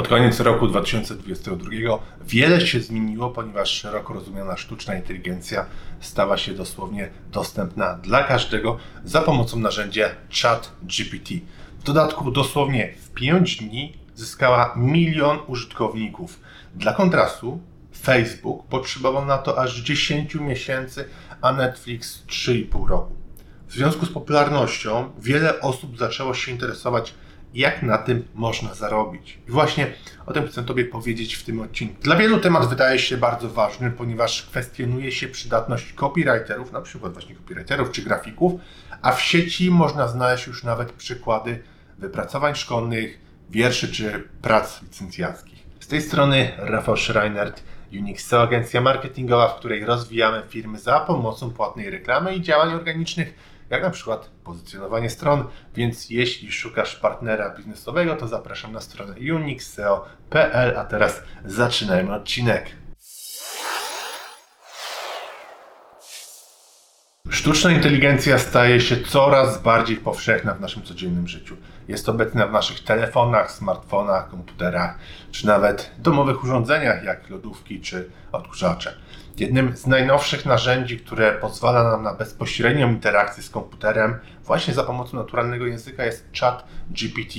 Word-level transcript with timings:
Pod 0.00 0.08
koniec 0.08 0.40
roku 0.40 0.66
2022 0.66 1.70
wiele 2.26 2.60
się 2.60 2.80
zmieniło, 2.80 3.30
ponieważ 3.30 3.70
szeroko 3.70 4.14
rozumiana 4.14 4.56
sztuczna 4.56 4.94
inteligencja 4.94 5.66
stała 6.00 6.36
się 6.36 6.54
dosłownie 6.54 7.10
dostępna 7.32 7.94
dla 7.94 8.24
każdego 8.24 8.78
za 9.04 9.22
pomocą 9.22 9.58
narzędzia 9.58 10.08
ChatGPT. 10.42 11.34
W 11.78 11.82
dodatku 11.82 12.30
dosłownie 12.30 12.94
w 13.02 13.10
5 13.10 13.56
dni 13.56 13.92
zyskała 14.14 14.74
milion 14.76 15.38
użytkowników. 15.46 16.40
Dla 16.74 16.92
kontrastu 16.92 17.60
Facebook 18.02 18.66
potrzebował 18.66 19.26
na 19.26 19.38
to 19.38 19.58
aż 19.58 19.80
10 19.80 20.34
miesięcy, 20.34 21.04
a 21.42 21.52
Netflix 21.52 22.26
3,5 22.26 22.88
roku. 22.88 23.14
W 23.68 23.72
związku 23.72 24.06
z 24.06 24.12
popularnością 24.12 25.10
wiele 25.18 25.60
osób 25.60 25.98
zaczęło 25.98 26.34
się 26.34 26.52
interesować 26.52 27.14
jak 27.54 27.82
na 27.82 27.98
tym 27.98 28.28
można 28.34 28.74
zarobić. 28.74 29.38
I 29.48 29.50
właśnie 29.50 29.86
o 30.26 30.32
tym 30.32 30.48
chcę 30.48 30.62
Tobie 30.62 30.84
powiedzieć 30.84 31.34
w 31.34 31.44
tym 31.44 31.60
odcinku. 31.60 32.02
Dla 32.02 32.16
wielu 32.16 32.38
temat 32.38 32.68
wydaje 32.68 32.98
się 32.98 33.16
bardzo 33.16 33.48
ważny, 33.48 33.90
ponieważ 33.90 34.42
kwestionuje 34.42 35.12
się 35.12 35.28
przydatność 35.28 35.92
copywriterów, 35.92 36.72
na 36.72 36.80
przykład 36.80 37.12
właśnie 37.12 37.34
copywriterów 37.34 37.90
czy 37.90 38.02
grafików, 38.02 38.60
a 39.02 39.12
w 39.12 39.22
sieci 39.22 39.70
można 39.70 40.08
znaleźć 40.08 40.46
już 40.46 40.64
nawet 40.64 40.92
przykłady 40.92 41.62
wypracowań 41.98 42.54
szkolnych, 42.54 43.20
wierszy 43.50 43.92
czy 43.92 44.28
prac 44.42 44.82
licencjackich. 44.82 45.60
Z 45.80 45.86
tej 45.86 46.02
strony 46.02 46.50
Rafał 46.58 46.96
Schreinert, 46.96 47.62
Unixo, 47.92 48.42
agencja 48.42 48.80
marketingowa, 48.80 49.48
w 49.48 49.58
której 49.58 49.84
rozwijamy 49.84 50.42
firmy 50.48 50.78
za 50.78 51.00
pomocą 51.00 51.50
płatnej 51.50 51.90
reklamy 51.90 52.34
i 52.34 52.42
działań 52.42 52.74
organicznych 52.74 53.49
jak 53.70 53.82
na 53.82 53.90
przykład 53.90 54.30
pozycjonowanie 54.44 55.10
stron. 55.10 55.44
Więc 55.74 56.10
jeśli 56.10 56.52
szukasz 56.52 56.96
partnera 56.96 57.54
biznesowego, 57.56 58.16
to 58.16 58.28
zapraszam 58.28 58.72
na 58.72 58.80
stronę 58.80 59.14
unixseo.pl, 59.34 60.78
a 60.78 60.84
teraz 60.84 61.22
zaczynajmy 61.44 62.14
odcinek. 62.14 62.79
Sztuczna 67.40 67.70
inteligencja 67.70 68.38
staje 68.38 68.80
się 68.80 68.96
coraz 68.96 69.62
bardziej 69.62 69.96
powszechna 69.96 70.54
w 70.54 70.60
naszym 70.60 70.82
codziennym 70.82 71.28
życiu. 71.28 71.56
Jest 71.88 72.08
obecna 72.08 72.46
w 72.46 72.52
naszych 72.52 72.84
telefonach, 72.84 73.52
smartfonach, 73.52 74.30
komputerach, 74.30 74.98
czy 75.30 75.46
nawet 75.46 75.90
domowych 75.98 76.44
urządzeniach 76.44 77.04
jak 77.04 77.30
lodówki 77.30 77.80
czy 77.80 78.10
odkurzacze. 78.32 78.94
Jednym 79.36 79.76
z 79.76 79.86
najnowszych 79.86 80.46
narzędzi, 80.46 80.98
które 80.98 81.32
pozwala 81.32 81.90
nam 81.90 82.02
na 82.02 82.14
bezpośrednią 82.14 82.88
interakcję 82.88 83.42
z 83.42 83.50
komputerem 83.50 84.18
właśnie 84.44 84.74
za 84.74 84.84
pomocą 84.84 85.16
naturalnego 85.16 85.66
języka 85.66 86.04
jest 86.04 86.28
ChatGPT. 86.40 87.34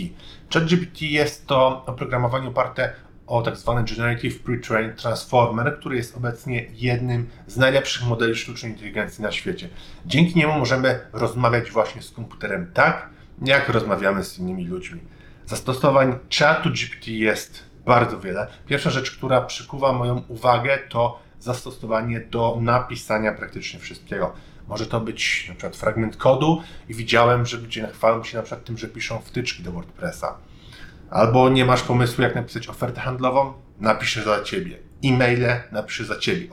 ChatGPT 0.54 1.02
jest 1.02 1.48
to 1.48 1.84
oprogramowanie 1.86 2.48
oparte 2.48 2.94
o 3.32 3.42
tak 3.42 3.58
zwany 3.58 3.84
Generative 3.84 4.44
Pre-trained 4.44 4.96
Transformer, 4.96 5.80
który 5.80 5.96
jest 5.96 6.18
obecnie 6.18 6.66
jednym 6.74 7.30
z 7.48 7.58
najlepszych 7.58 8.08
modeli 8.08 8.36
sztucznej 8.36 8.72
inteligencji 8.72 9.24
na 9.24 9.32
świecie. 9.32 9.70
Dzięki 10.06 10.40
niemu 10.40 10.54
możemy 10.54 11.00
rozmawiać 11.14 11.72
właśnie 11.72 12.02
z 12.02 12.12
komputerem 12.12 12.72
tak, 12.74 13.10
jak 13.42 13.70
rozmawiamy 13.70 14.24
z 14.24 14.40
innymi 14.40 14.66
ludźmi. 14.68 15.00
Zastosowań 15.46 16.20
czatu 16.30 16.70
GPT 16.70 17.12
jest 17.12 17.64
bardzo 17.86 18.20
wiele. 18.20 18.48
Pierwsza 18.68 18.90
rzecz, 18.90 19.12
która 19.12 19.42
przykuwa 19.42 19.94
moją 19.94 20.24
uwagę, 20.28 20.80
to 20.90 21.20
zastosowanie 21.40 22.20
do 22.20 22.58
napisania 22.62 23.32
praktycznie 23.32 23.80
wszystkiego. 23.80 24.34
Może 24.68 24.86
to 24.86 25.02
być 25.02 25.46
na 25.48 25.54
przykład 25.54 25.76
fragment 25.76 26.18
kodu 26.18 26.62
i 26.90 26.94
widziałem, 26.94 27.46
że 27.46 27.58
ludzie 27.58 27.88
chwalą 27.88 28.24
się 28.24 28.38
na 28.38 28.44
przykład 28.44 28.66
tym, 28.66 28.78
że 28.78 28.88
piszą 28.88 29.20
wtyczki 29.20 29.64
do 29.64 29.72
WordPressa. 29.72 30.38
Albo 31.12 31.50
nie 31.50 31.66
masz 31.66 31.82
pomysłu, 31.82 32.24
jak 32.24 32.36
napisać 32.36 32.68
ofertę 32.68 33.02
handlową? 33.02 33.54
Napiszę 33.80 34.24
za 34.24 34.44
ciebie. 34.44 34.78
E-maile 35.06 35.64
napiszę 35.72 36.06
za 36.06 36.16
ciebie. 36.16 36.48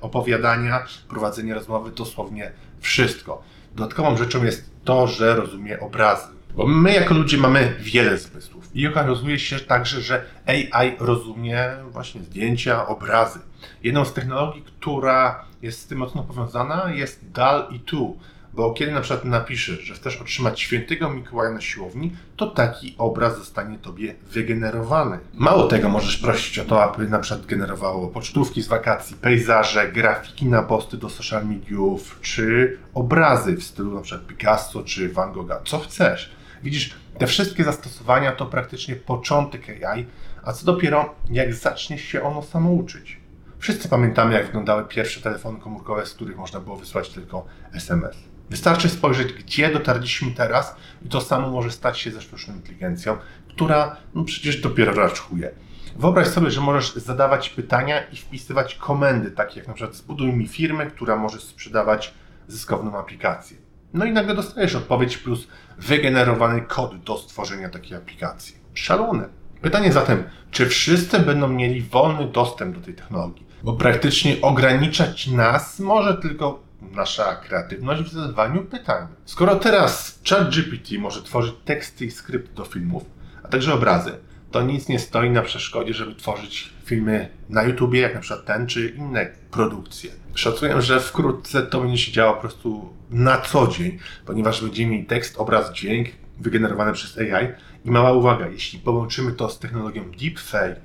opowiadania, 0.00 0.86
prowadzenie 1.08 1.54
rozmowy, 1.54 1.90
dosłownie 1.90 2.52
wszystko. 2.80 3.42
Dodatkową 3.74 4.16
rzeczą 4.16 4.44
jest 4.44 4.70
to, 4.84 5.06
że 5.06 5.34
rozumie 5.34 5.80
obrazy. 5.80 6.28
Bo 6.54 6.66
my 6.66 6.92
jako 6.94 7.14
ludzie 7.14 7.38
mamy 7.38 7.74
wiele 7.78 8.18
zmysłów. 8.18 8.70
I 8.74 8.86
okazuje 8.86 9.38
się 9.38 9.60
także, 9.60 10.00
że 10.00 10.24
AI 10.46 10.96
rozumie 10.98 11.68
właśnie 11.90 12.22
zdjęcia, 12.22 12.86
obrazy. 12.86 13.38
Jedną 13.82 14.04
z 14.04 14.12
technologii, 14.12 14.62
która 14.62 15.44
jest 15.62 15.80
z 15.80 15.86
tym 15.86 15.98
mocno 15.98 16.22
powiązana 16.22 16.92
jest 16.92 17.32
DAL-E2, 17.32 18.12
bo 18.54 18.72
kiedy 18.72 18.92
na 18.92 19.00
przykład 19.00 19.24
napiszesz, 19.24 19.80
że 19.80 19.94
chcesz 19.94 20.20
otrzymać 20.20 20.60
świętego 20.60 21.10
Mikołaja 21.10 21.50
na 21.50 21.60
siłowni, 21.60 22.12
to 22.36 22.46
taki 22.46 22.94
obraz 22.98 23.38
zostanie 23.38 23.78
tobie 23.78 24.14
wygenerowany. 24.32 25.18
Mało 25.34 25.66
tego, 25.66 25.88
możesz 25.88 26.16
prosić 26.16 26.58
o 26.58 26.64
to, 26.64 26.84
aby 26.84 27.08
na 27.08 27.18
przykład 27.18 27.46
generowało 27.46 28.08
pocztówki 28.08 28.62
z 28.62 28.68
wakacji, 28.68 29.16
pejzaże, 29.16 29.92
grafiki 29.92 30.46
na 30.46 30.62
posty 30.62 30.96
do 30.96 31.08
social 31.08 31.46
mediów, 31.46 32.18
czy 32.20 32.78
obrazy 32.94 33.56
w 33.56 33.62
stylu 33.62 33.94
na 33.94 34.00
przykład 34.00 34.26
Picasso 34.26 34.82
czy 34.82 35.12
Van 35.12 35.32
Gogha, 35.32 35.60
co 35.64 35.78
chcesz. 35.78 36.30
Widzisz, 36.62 36.94
te 37.18 37.26
wszystkie 37.26 37.64
zastosowania 37.64 38.32
to 38.32 38.46
praktycznie 38.46 38.96
początek 38.96 39.84
AI, 39.84 40.06
a 40.42 40.52
co 40.52 40.66
dopiero 40.66 41.14
jak 41.30 41.54
zacznie 41.54 41.98
się 41.98 42.22
ono 42.22 42.42
samo 42.42 42.70
uczyć. 42.70 43.20
Wszyscy 43.58 43.88
pamiętamy, 43.88 44.34
jak 44.34 44.46
wyglądały 44.46 44.84
pierwsze 44.84 45.20
telefony 45.20 45.60
komórkowe, 45.60 46.06
z 46.06 46.14
których 46.14 46.36
można 46.36 46.60
było 46.60 46.76
wysłać 46.76 47.08
tylko 47.08 47.46
SMS. 47.72 48.29
Wystarczy 48.50 48.88
spojrzeć, 48.88 49.32
gdzie 49.32 49.72
dotarliśmy 49.72 50.30
teraz 50.30 50.76
i 51.04 51.08
to 51.08 51.20
samo 51.20 51.50
może 51.50 51.70
stać 51.70 51.98
się 51.98 52.10
ze 52.10 52.20
sztuczną 52.20 52.54
inteligencją, 52.54 53.16
która 53.48 53.96
no 54.14 54.24
przecież 54.24 54.60
dopiero 54.60 54.94
raczkuje. 54.94 55.50
Wyobraź 55.96 56.28
sobie, 56.28 56.50
że 56.50 56.60
możesz 56.60 56.94
zadawać 56.94 57.48
pytania 57.48 58.02
i 58.12 58.16
wpisywać 58.16 58.74
komendy, 58.74 59.30
takie 59.30 59.58
jak 59.58 59.68
na 59.68 59.74
przykład 59.74 59.96
zbuduj 59.96 60.32
mi 60.32 60.48
firmę, 60.48 60.86
która 60.86 61.16
może 61.16 61.40
sprzedawać 61.40 62.14
zyskowną 62.48 62.98
aplikację. 62.98 63.56
No 63.94 64.04
i 64.04 64.12
nagle 64.12 64.34
dostajesz 64.34 64.74
odpowiedź 64.74 65.18
plus 65.18 65.48
wygenerowany 65.78 66.60
kod 66.60 67.02
do 67.02 67.18
stworzenia 67.18 67.68
takiej 67.68 67.96
aplikacji. 67.96 68.56
Szalone. 68.74 69.28
Pytanie 69.60 69.92
zatem, 69.92 70.24
czy 70.50 70.66
wszyscy 70.66 71.18
będą 71.18 71.48
mieli 71.48 71.82
wolny 71.82 72.26
dostęp 72.26 72.76
do 72.76 72.80
tej 72.80 72.94
technologii? 72.94 73.46
Bo 73.62 73.72
praktycznie 73.72 74.36
ograniczać 74.42 75.26
nas 75.26 75.80
może 75.80 76.14
tylko 76.14 76.69
nasza 76.82 77.36
kreatywność 77.36 78.02
w 78.02 78.12
zadawaniu 78.12 78.64
pytań. 78.64 79.06
Skoro 79.24 79.56
teraz 79.56 80.20
ChatGPT 80.28 80.98
może 80.98 81.22
tworzyć 81.22 81.54
teksty 81.64 82.04
i 82.04 82.10
skrypty 82.10 82.54
do 82.54 82.64
filmów, 82.64 83.04
a 83.42 83.48
także 83.48 83.74
obrazy, 83.74 84.12
to 84.50 84.62
nic 84.62 84.88
nie 84.88 84.98
stoi 84.98 85.30
na 85.30 85.42
przeszkodzie, 85.42 85.94
żeby 85.94 86.14
tworzyć 86.14 86.72
filmy 86.84 87.28
na 87.48 87.62
YouTubie, 87.62 88.00
jak 88.00 88.14
na 88.14 88.20
przykład 88.20 88.46
ten, 88.46 88.66
czy 88.66 88.88
inne 88.88 89.26
produkcje. 89.50 90.10
Szacuję, 90.34 90.82
że 90.82 91.00
wkrótce 91.00 91.62
to 91.62 91.80
będzie 91.80 91.98
się 91.98 92.12
działo 92.12 92.34
po 92.34 92.40
prostu 92.40 92.94
na 93.10 93.40
co 93.40 93.66
dzień, 93.66 93.98
ponieważ 94.26 94.62
będziemy 94.62 94.92
mieli 94.92 95.04
tekst, 95.04 95.38
obraz, 95.38 95.72
dźwięk 95.72 96.08
wygenerowany 96.38 96.92
przez 96.92 97.18
AI. 97.18 97.48
I 97.84 97.90
mała 97.90 98.12
uwaga, 98.12 98.48
jeśli 98.48 98.78
połączymy 98.78 99.32
to 99.32 99.48
z 99.50 99.58
technologią 99.58 100.10
deepfake, 100.10 100.80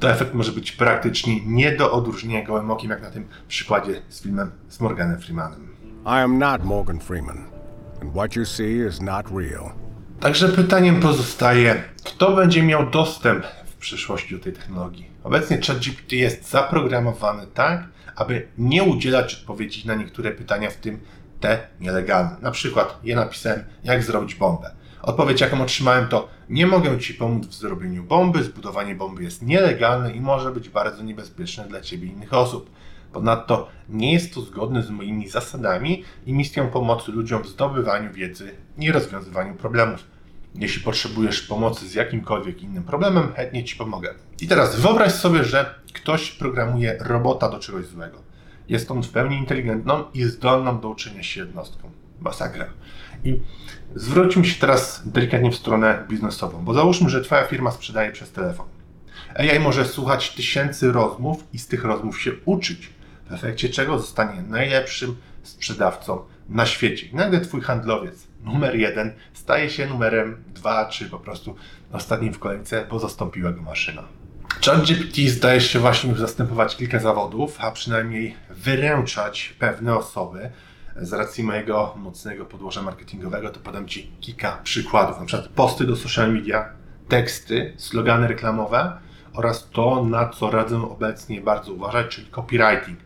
to 0.00 0.10
efekt 0.10 0.34
może 0.34 0.52
być 0.52 0.72
praktycznie 0.72 1.46
nie 1.46 1.76
do 1.76 1.92
odróżnienia 1.92 2.44
gołym 2.44 2.70
okiem, 2.70 2.90
jak 2.90 3.02
na 3.02 3.10
tym 3.10 3.28
przykładzie 3.48 4.02
z 4.08 4.22
filmem 4.22 4.50
z 4.68 4.80
Morganem 4.80 5.20
Freemanem. 5.20 5.68
I 6.04 6.08
am 6.08 6.38
not 6.38 6.64
Morgan 6.64 7.00
Freeman, 7.00 7.38
and 8.02 8.12
what 8.12 8.36
you 8.36 8.44
see 8.44 8.88
is 8.88 9.00
not 9.00 9.26
real. 9.30 9.70
Także 10.20 10.48
pytaniem 10.48 11.00
pozostaje, 11.00 11.82
kto 12.04 12.36
będzie 12.36 12.62
miał 12.62 12.90
dostęp 12.90 13.44
w 13.66 13.74
przyszłości 13.74 14.36
do 14.36 14.44
tej 14.44 14.52
technologii? 14.52 15.10
Obecnie 15.24 15.60
ChatGPT 15.66 16.12
jest 16.12 16.50
zaprogramowany 16.50 17.46
tak, 17.54 17.88
aby 18.16 18.48
nie 18.58 18.82
udzielać 18.82 19.34
odpowiedzi 19.34 19.88
na 19.88 19.94
niektóre 19.94 20.30
pytania, 20.30 20.70
w 20.70 20.76
tym 20.76 21.00
te 21.40 21.58
nielegalne. 21.80 22.36
Na 22.42 22.50
przykład, 22.50 23.00
ja 23.04 23.16
napisałem, 23.16 23.64
jak 23.84 24.02
zrobić 24.02 24.34
bombę. 24.34 24.70
Odpowiedź, 25.02 25.40
jaką 25.40 25.62
otrzymałem, 25.62 26.08
to 26.08 26.28
nie 26.48 26.66
mogę 26.66 26.98
Ci 26.98 27.14
pomóc 27.14 27.46
w 27.46 27.54
zrobieniu 27.54 28.04
bomby, 28.04 28.44
zbudowanie 28.44 28.94
bomby 28.94 29.22
jest 29.22 29.42
nielegalne 29.42 30.12
i 30.12 30.20
może 30.20 30.50
być 30.50 30.68
bardzo 30.68 31.02
niebezpieczne 31.02 31.64
dla 31.64 31.80
Ciebie 31.80 32.08
i 32.08 32.10
innych 32.10 32.34
osób. 32.34 32.70
Ponadto 33.12 33.68
nie 33.88 34.12
jest 34.12 34.34
to 34.34 34.40
zgodne 34.40 34.82
z 34.82 34.90
moimi 34.90 35.28
zasadami 35.28 36.04
i 36.26 36.32
misją 36.32 36.70
pomocy 36.70 37.12
ludziom 37.12 37.42
w 37.42 37.48
zdobywaniu 37.48 38.12
wiedzy 38.12 38.52
i 38.78 38.92
rozwiązywaniu 38.92 39.54
problemów. 39.54 40.04
Jeśli 40.54 40.82
potrzebujesz 40.82 41.42
pomocy 41.42 41.88
z 41.88 41.94
jakimkolwiek 41.94 42.62
innym 42.62 42.82
problemem, 42.82 43.32
chętnie 43.32 43.64
Ci 43.64 43.76
pomogę. 43.76 44.14
I 44.40 44.48
teraz 44.48 44.80
wyobraź 44.80 45.12
sobie, 45.12 45.44
że 45.44 45.74
ktoś 45.92 46.30
programuje 46.30 46.96
robota 47.00 47.48
do 47.48 47.58
czegoś 47.58 47.86
złego. 47.86 48.18
Jest 48.68 48.90
on 48.90 49.02
w 49.02 49.08
pełni 49.08 49.36
inteligentną 49.36 50.04
i 50.14 50.22
zdolną 50.22 50.80
do 50.80 50.88
uczenia 50.88 51.22
się 51.22 51.40
jednostką. 51.40 51.90
Masakra. 52.20 52.66
I 53.24 53.40
zwróćmy 53.94 54.44
się 54.44 54.60
teraz 54.60 55.02
delikatnie 55.04 55.50
w 55.50 55.56
stronę 55.56 56.04
biznesową, 56.08 56.64
bo 56.64 56.74
załóżmy, 56.74 57.10
że 57.10 57.20
Twoja 57.20 57.44
firma 57.44 57.70
sprzedaje 57.70 58.12
przez 58.12 58.32
telefon. 58.32 58.66
AI 59.34 59.60
może 59.60 59.84
słuchać 59.84 60.34
tysięcy 60.34 60.92
rozmów 60.92 61.44
i 61.52 61.58
z 61.58 61.66
tych 61.66 61.84
rozmów 61.84 62.22
się 62.22 62.32
uczyć, 62.44 62.90
w 63.30 63.32
efekcie 63.32 63.68
czego 63.68 63.98
zostanie 63.98 64.42
najlepszym 64.42 65.16
sprzedawcą 65.42 66.22
na 66.48 66.66
świecie. 66.66 67.06
I 67.06 67.14
nagle 67.14 67.40
twój 67.40 67.60
handlowiec 67.60 68.26
numer 68.44 68.76
jeden 68.76 69.12
staje 69.32 69.70
się 69.70 69.86
numerem 69.86 70.44
dwa, 70.54 70.86
czy 70.86 71.10
po 71.10 71.18
prostu 71.18 71.56
ostatnim 71.92 72.32
w 72.32 72.38
kolejce, 72.38 72.86
bo 72.90 72.98
zastąpiła 72.98 73.52
go 73.52 73.62
maszyna. 73.62 74.02
ChatGPT 74.64 75.16
zdaje 75.28 75.60
się 75.60 75.78
właśnie 75.78 76.10
już 76.10 76.20
zastępować 76.20 76.76
kilka 76.76 76.98
zawodów, 76.98 77.56
a 77.60 77.70
przynajmniej 77.70 78.36
wyręczać 78.50 79.54
pewne 79.58 79.96
osoby. 79.96 80.50
Z 80.96 81.12
racji 81.12 81.44
mojego 81.44 81.94
mocnego 81.96 82.44
podłoża 82.44 82.82
marketingowego 82.82 83.50
to 83.50 83.60
podam 83.60 83.88
Ci 83.88 84.12
kilka 84.20 84.60
przykładów. 84.62 85.20
Na 85.20 85.26
przykład 85.26 85.48
posty 85.48 85.86
do 85.86 85.96
social 85.96 86.32
media, 86.32 86.68
teksty, 87.08 87.74
slogany 87.76 88.28
reklamowe 88.28 88.92
oraz 89.34 89.68
to, 89.70 90.04
na 90.04 90.28
co 90.28 90.50
radzę 90.50 90.76
obecnie 90.76 91.40
bardzo 91.40 91.72
uważać, 91.72 92.08
czyli 92.08 92.26
copywriting, 92.26 92.98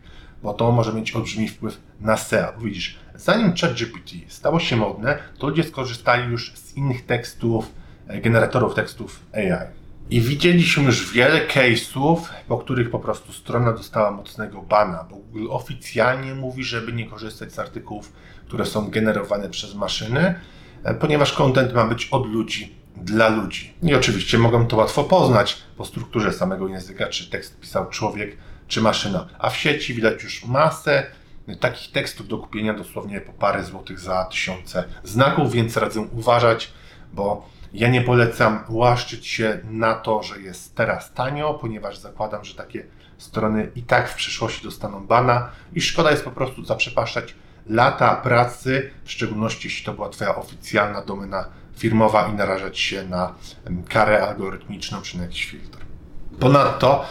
bo 0.42 0.54
to 0.54 0.72
może 0.72 0.92
mieć 0.92 1.16
olbrzymi 1.16 1.48
wpływ 1.48 1.80
na 2.00 2.16
SEO. 2.16 2.52
Widzisz, 2.58 2.98
zanim 3.14 3.52
ChatGPT 3.60 4.12
stało 4.28 4.60
się 4.60 4.76
modne, 4.76 5.18
to 5.38 5.46
ludzie 5.46 5.64
skorzystali 5.64 6.30
już 6.32 6.52
z 6.54 6.76
innych 6.76 7.06
tekstów, 7.06 7.72
e, 8.08 8.20
generatorów 8.20 8.74
tekstów 8.74 9.20
AI. 9.32 9.83
I 10.10 10.20
widzieliśmy 10.20 10.84
już 10.84 11.12
wiele 11.12 11.46
case'ów, 11.46 12.16
po 12.48 12.58
których 12.58 12.90
po 12.90 12.98
prostu 12.98 13.32
strona 13.32 13.72
dostała 13.72 14.10
mocnego 14.10 14.62
bana, 14.62 15.06
bo 15.10 15.16
Google 15.16 15.46
oficjalnie 15.50 16.34
mówi, 16.34 16.64
żeby 16.64 16.92
nie 16.92 17.06
korzystać 17.06 17.52
z 17.52 17.58
artykułów, 17.58 18.12
które 18.46 18.66
są 18.66 18.90
generowane 18.90 19.50
przez 19.50 19.74
maszyny, 19.74 20.34
e, 20.84 20.94
ponieważ 20.94 21.32
content 21.32 21.74
ma 21.74 21.84
być 21.84 22.06
od 22.06 22.26
ludzi 22.26 22.74
dla 22.96 23.28
ludzi. 23.28 23.74
I 23.82 23.94
oczywiście 23.94 24.38
mogą 24.38 24.66
to 24.66 24.76
łatwo 24.76 25.04
poznać 25.04 25.62
po 25.76 25.84
strukturze 25.84 26.32
samego 26.32 26.68
języka, 26.68 27.06
czy 27.06 27.30
tekst 27.30 27.60
pisał 27.60 27.90
człowiek, 27.90 28.36
czy 28.68 28.80
maszyna. 28.80 29.28
A 29.38 29.50
w 29.50 29.56
sieci 29.56 29.94
widać 29.94 30.22
już 30.22 30.44
masę 30.44 31.06
takich 31.60 31.92
tekstów 31.92 32.28
do 32.28 32.38
kupienia 32.38 32.74
dosłownie 32.74 33.20
po 33.20 33.32
parę 33.32 33.64
złotych 33.64 34.00
za 34.00 34.24
tysiące 34.24 34.84
znaków, 35.04 35.52
więc 35.52 35.76
radzę 35.76 36.00
uważać, 36.00 36.72
bo 37.12 37.48
ja 37.74 37.88
nie 37.88 38.00
polecam 38.00 38.64
łaszczyć 38.68 39.26
się 39.26 39.60
na 39.70 39.94
to, 39.94 40.22
że 40.22 40.40
jest 40.40 40.74
teraz 40.74 41.12
tanio, 41.12 41.54
ponieważ 41.54 41.98
zakładam, 41.98 42.44
że 42.44 42.54
takie 42.54 42.86
strony 43.18 43.70
i 43.76 43.82
tak 43.82 44.10
w 44.10 44.14
przyszłości 44.14 44.64
dostaną 44.64 45.06
bana 45.06 45.50
i 45.72 45.80
szkoda 45.80 46.10
jest 46.10 46.24
po 46.24 46.30
prostu 46.30 46.64
zaprzepaszczać 46.64 47.34
lata 47.66 48.16
pracy, 48.16 48.90
w 49.04 49.10
szczególności 49.10 49.68
jeśli 49.68 49.84
to 49.84 49.92
była 49.92 50.08
Twoja 50.08 50.36
oficjalna 50.36 51.02
domena 51.02 51.44
firmowa 51.76 52.28
i 52.28 52.34
narażać 52.34 52.78
się 52.78 53.04
na 53.04 53.34
karę 53.88 54.28
algorytmiczną 54.28 55.02
czy 55.02 55.16
na 55.16 55.22
jakiś 55.22 55.44
filtr. 55.44 55.78
Ponadto, 56.40 57.04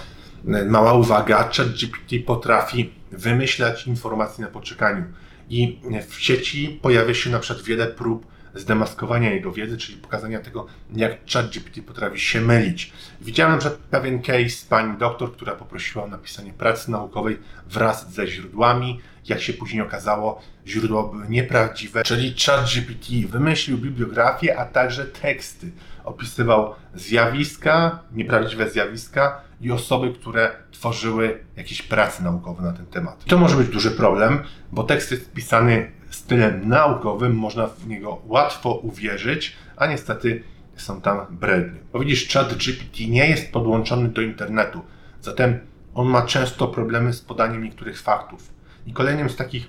e, 0.48 0.66
mała 0.66 0.94
uwaga, 0.94 1.38
ChatGPT 1.38 2.26
potrafi 2.26 2.94
wymyślać 3.12 3.88
informacje 3.88 4.46
na 4.46 4.52
poczekaniu 4.52 5.04
i 5.50 5.80
w 6.08 6.22
sieci 6.22 6.80
pojawia 6.82 7.14
się 7.14 7.30
na 7.30 7.40
przykład 7.40 7.66
wiele 7.66 7.88
prób 7.88 8.33
zdemaskowania 8.56 9.34
jego 9.34 9.52
wiedzy, 9.52 9.78
czyli 9.78 9.98
pokazania 9.98 10.40
tego, 10.40 10.68
jak 10.96 11.12
ChatGPT 11.34 11.82
potrafi 11.82 12.20
się 12.20 12.42
mylić. 12.42 12.94
Widziałem 13.22 13.60
na 13.60 13.70
pewien 13.92 14.22
case 14.22 14.66
pani 14.70 14.98
doktor, 14.98 15.34
która 15.34 15.56
poprosiła 15.56 16.04
o 16.04 16.08
napisanie 16.08 16.54
pracy 16.54 16.92
naukowej 16.92 17.40
wraz 17.68 18.14
ze 18.14 18.28
źródłami. 18.28 19.00
Jak 19.28 19.42
się 19.42 19.54
później 19.54 19.82
okazało, 19.82 20.42
źródła 20.68 21.04
były 21.04 21.30
nieprawdziwe, 21.30 22.04
czyli 22.04 22.36
ChatGPT 22.46 23.28
wymyślił 23.30 23.78
bibliografię, 23.78 24.60
a 24.60 24.66
także 24.66 25.06
teksty. 25.06 25.72
Opisywał 26.04 26.76
zjawiska, 26.94 28.00
nieprawdziwe 28.12 28.70
zjawiska 28.70 29.42
i 29.62 29.72
osoby, 29.72 30.14
które 30.14 30.52
tworzyły 30.72 31.40
jakieś 31.56 31.82
prace 31.82 32.24
naukowe 32.24 32.64
na 32.64 32.74
ten 32.74 32.86
temat. 32.86 33.24
I 33.28 33.30
to 33.30 33.38
może 33.38 33.58
być 33.58 33.68
duży 33.68 33.92
problem, 33.92 34.44
bo 34.72 34.84
tekst 34.84 35.12
jest 35.12 35.32
pisany 35.32 35.92
stylem 36.16 36.70
naukowym, 36.70 37.36
można 37.36 37.68
w 37.68 37.88
niego 37.88 38.22
łatwo 38.26 38.74
uwierzyć, 38.74 39.56
a 39.78 39.88
niestety 39.88 40.44
są 40.76 41.02
tam 41.02 41.26
brednie. 41.30 41.80
Bo 41.94 42.00
widzisz, 42.00 42.30
chat 42.30 42.54
GPT 42.54 43.06
nie 43.08 43.30
jest 43.30 43.52
podłączony 43.52 44.10
do 44.10 44.22
internetu, 44.22 44.82
zatem 45.22 45.60
on 45.94 46.08
ma 46.08 46.22
często 46.22 46.68
problemy 46.68 47.14
z 47.14 47.22
podaniem 47.22 47.64
niektórych 47.64 48.02
faktów. 48.02 48.54
I 48.88 48.94
kolejnym 48.94 49.30
z 49.30 49.36
takich 49.36 49.68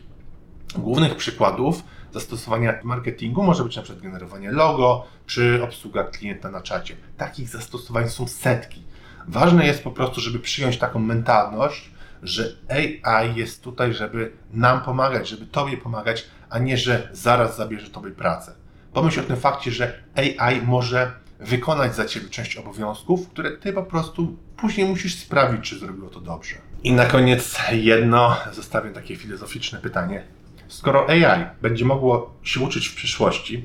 głównych 0.76 1.16
przykładów 1.16 1.82
zastosowania 2.12 2.78
marketingu 2.84 3.42
może 3.42 3.64
być 3.64 3.78
przykład 3.78 4.00
generowanie 4.00 4.50
logo 4.50 5.06
czy 5.26 5.62
obsługa 5.62 6.04
klienta 6.04 6.50
na 6.50 6.60
czacie. 6.60 6.96
Takich 7.16 7.48
zastosowań 7.48 8.08
są 8.08 8.26
setki. 8.26 8.82
Ważne 9.28 9.66
jest 9.66 9.84
po 9.84 9.90
prostu, 9.90 10.20
żeby 10.20 10.38
przyjąć 10.38 10.78
taką 10.78 10.98
mentalność, 10.98 11.90
że 12.24 12.56
AI 12.68 13.34
jest 13.34 13.62
tutaj, 13.62 13.94
żeby 13.94 14.32
nam 14.52 14.82
pomagać, 14.82 15.28
żeby 15.28 15.46
Tobie 15.46 15.76
pomagać, 15.76 16.26
a 16.50 16.58
nie, 16.58 16.78
że 16.78 17.08
zaraz 17.12 17.56
zabierze 17.56 17.90
Tobie 17.90 18.10
pracę. 18.10 18.54
Pomyśl 18.92 19.20
o 19.20 19.22
tym 19.22 19.36
fakcie, 19.36 19.70
że 19.70 20.02
AI 20.16 20.62
może 20.62 21.12
wykonać 21.40 21.94
za 21.94 22.04
Ciebie 22.04 22.28
część 22.28 22.56
obowiązków, 22.56 23.28
które 23.28 23.56
Ty 23.56 23.72
po 23.72 23.82
prostu 23.82 24.36
później 24.56 24.88
musisz 24.88 25.14
sprawić, 25.14 25.70
czy 25.70 25.78
zrobiło 25.78 26.10
to 26.10 26.20
dobrze. 26.20 26.54
I 26.84 26.92
na 26.92 27.06
koniec 27.06 27.58
jedno, 27.72 28.36
zostawię 28.52 28.90
takie 28.90 29.16
filozoficzne 29.16 29.78
pytanie. 29.78 30.24
Skoro 30.68 31.08
AI 31.08 31.46
będzie 31.62 31.84
mogło 31.84 32.34
się 32.42 32.60
uczyć 32.60 32.88
w 32.88 32.94
przyszłości, 32.94 33.64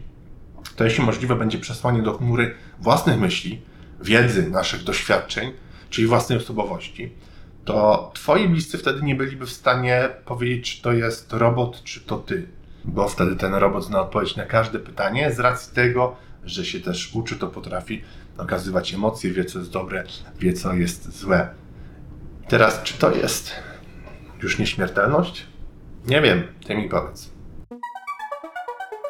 to 0.75 0.83
jeśli 0.83 1.03
możliwe 1.03 1.35
będzie 1.35 1.59
przesłanie 1.59 2.01
do 2.01 2.13
chmury 2.13 2.55
własnych 2.79 3.19
myśli, 3.19 3.61
wiedzy, 4.01 4.49
naszych 4.49 4.83
doświadczeń, 4.83 5.53
czyli 5.89 6.07
własnej 6.07 6.37
osobowości, 6.37 7.13
to 7.69 8.11
twoi 8.13 8.49
bliscy 8.49 8.77
wtedy 8.77 9.01
nie 9.01 9.15
byliby 9.15 9.45
w 9.45 9.51
stanie 9.51 10.09
powiedzieć, 10.25 10.75
czy 10.75 10.81
to 10.81 10.91
jest 10.91 11.33
robot, 11.33 11.83
czy 11.83 12.01
to 12.01 12.17
ty. 12.17 12.47
Bo 12.85 13.07
wtedy 13.07 13.35
ten 13.35 13.53
robot 13.53 13.85
zna 13.85 14.01
odpowiedź 14.01 14.35
na 14.35 14.45
każde 14.45 14.79
pytanie, 14.79 15.31
z 15.31 15.39
racji 15.39 15.75
tego, 15.75 16.15
że 16.43 16.65
się 16.65 16.79
też 16.79 17.15
uczy, 17.15 17.35
to 17.35 17.47
potrafi 17.47 18.01
okazywać 18.37 18.93
emocje, 18.93 19.31
wie 19.31 19.45
co 19.45 19.59
jest 19.59 19.71
dobre, 19.71 20.03
wie 20.39 20.53
co 20.53 20.73
jest 20.73 21.19
złe. 21.19 21.49
Teraz, 22.47 22.83
czy 22.83 22.93
to 22.93 23.15
jest 23.15 23.51
już 24.43 24.59
nieśmiertelność? 24.59 25.45
Nie 26.07 26.21
wiem, 26.21 26.43
ty 26.67 26.75
mi 26.75 26.89
powiedz. 26.89 27.31